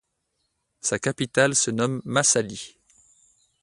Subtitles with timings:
[0.79, 2.73] Sa capitale se nomme Masallı.